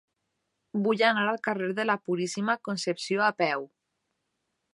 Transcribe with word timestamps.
Vull 0.87 1.03
anar 1.09 1.25
al 1.33 1.37
carrer 1.49 1.69
de 1.81 1.85
la 1.89 1.97
Puríssima 2.07 2.57
Concepció 2.69 3.27
a 3.31 3.33
peu. 3.45 3.69